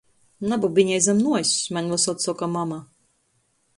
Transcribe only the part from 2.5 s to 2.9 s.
mama.